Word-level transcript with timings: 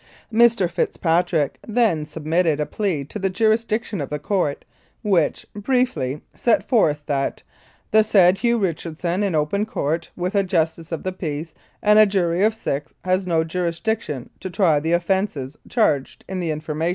Mr. 0.33 0.67
Fitzpatrick 0.67 1.59
then 1.67 2.07
submitted 2.07 2.59
a 2.59 2.65
plea 2.65 3.05
to 3.05 3.19
the 3.19 3.29
jurisdic 3.29 3.83
tion 3.85 4.01
of 4.01 4.09
the 4.09 4.17
court 4.17 4.65
which, 5.03 5.45
briefly, 5.53 6.21
set 6.33 6.67
forth 6.67 7.03
that 7.05 7.43
"The 7.91 8.03
said 8.03 8.39
Hugh 8.39 8.57
Richardson, 8.57 9.21
in 9.21 9.35
open 9.35 9.63
Court 9.67 10.09
with 10.15 10.33
a 10.33 10.41
Justice 10.41 10.91
of 10.91 11.03
the 11.03 11.11
Peace 11.13 11.53
and 11.83 11.99
a 11.99 12.07
jury 12.07 12.41
of 12.41 12.55
six, 12.55 12.95
has 13.05 13.27
no 13.27 13.43
jurisdiction 13.43 14.31
to 14.39 14.49
try 14.49 14.79
the 14.79 14.93
offences 14.93 15.55
charged 15.69 16.25
in 16.27 16.39
the 16.39 16.49
information." 16.49 16.89